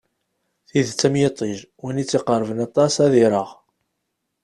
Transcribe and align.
Tidet 0.67 1.01
am 1.07 1.15
yiṭij, 1.21 1.57
win 1.81 2.01
i 2.01 2.03
tt-iqerben 2.05 2.59
aṭas 2.67 2.93
ad 3.05 3.13
ireɣ. 3.23 3.49